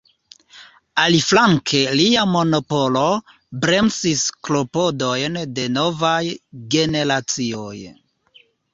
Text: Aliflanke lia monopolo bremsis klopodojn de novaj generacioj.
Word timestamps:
Aliflanke 1.03 1.81
lia 1.99 2.23
monopolo 2.37 3.05
bremsis 3.67 4.25
klopodojn 4.49 5.41
de 5.61 5.71
novaj 5.79 6.19
generacioj. 6.77 7.81